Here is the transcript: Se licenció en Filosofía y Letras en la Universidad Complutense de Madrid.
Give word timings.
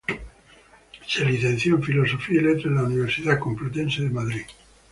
Se 1.07 1.23
licenció 1.23 1.75
en 1.75 1.83
Filosofía 1.83 2.41
y 2.41 2.43
Letras 2.45 2.65
en 2.65 2.73
la 2.73 2.83
Universidad 2.85 3.37
Complutense 3.37 4.01
de 4.01 4.09
Madrid. 4.09 4.41